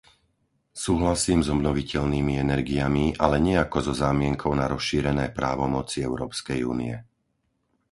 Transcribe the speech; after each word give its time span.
Súhlasím 0.85 1.39
s 1.45 1.49
obnoviteľnými 1.55 2.33
energiami, 2.45 3.05
ale 3.23 3.37
nie 3.45 3.53
ako 3.65 3.77
so 3.93 3.93
zámienkou 4.03 4.49
na 4.59 4.65
rozšírené 4.73 5.25
právomoci 5.39 5.97
Európskej 6.09 6.59
únie. 6.73 6.95